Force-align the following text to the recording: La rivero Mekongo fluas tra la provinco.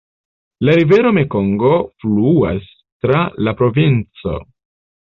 La 0.67 0.73
rivero 0.79 1.11
Mekongo 1.17 1.71
fluas 2.05 2.75
tra 3.07 3.23
la 3.47 3.57
provinco. 3.63 4.39